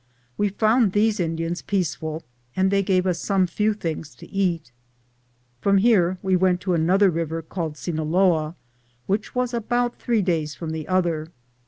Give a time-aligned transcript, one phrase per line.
[0.35, 2.23] We found these Indians peaceful,
[2.55, 4.71] and they gave us some few things to eat.
[5.59, 8.55] From here we went to another river called Cinaloa,
[9.05, 11.27] which was about three days from the other.